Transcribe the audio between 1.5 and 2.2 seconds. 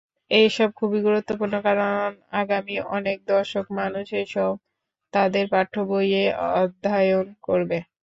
কারণ